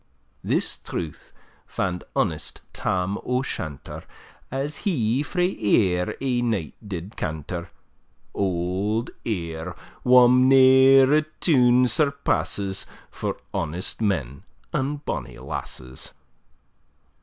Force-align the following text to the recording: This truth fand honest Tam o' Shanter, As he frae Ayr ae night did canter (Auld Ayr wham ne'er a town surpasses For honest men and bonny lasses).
This 0.43 0.79
truth 0.79 1.31
fand 1.67 2.03
honest 2.15 2.61
Tam 2.73 3.19
o' 3.23 3.43
Shanter, 3.43 4.01
As 4.49 4.77
he 4.77 5.21
frae 5.21 5.55
Ayr 5.55 6.15
ae 6.19 6.41
night 6.41 6.73
did 6.83 7.15
canter 7.15 7.69
(Auld 8.33 9.11
Ayr 9.27 9.75
wham 10.01 10.49
ne'er 10.49 11.13
a 11.13 11.21
town 11.39 11.85
surpasses 11.87 12.87
For 13.11 13.37
honest 13.53 14.01
men 14.01 14.41
and 14.73 15.05
bonny 15.05 15.37
lasses). 15.37 16.15